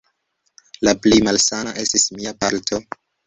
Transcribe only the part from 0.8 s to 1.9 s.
La plej malsana